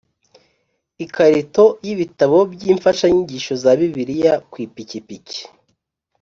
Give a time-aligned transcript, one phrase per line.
[1.05, 5.39] ikarito y ibitabo by imfashanyigisho za Bibiliya ku ipikipiki